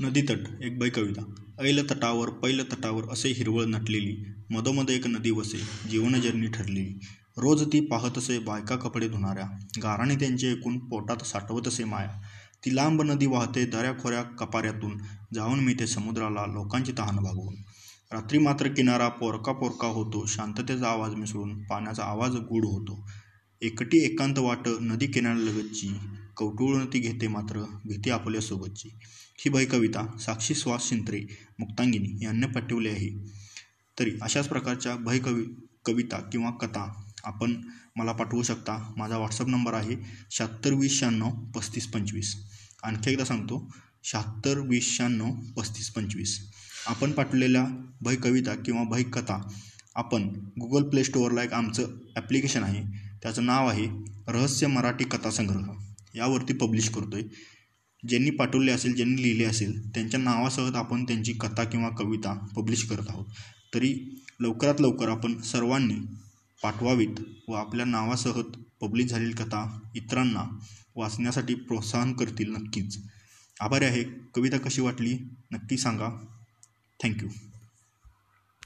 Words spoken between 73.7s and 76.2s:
आहे. कविता कशी वाटली? नक्की सांगा.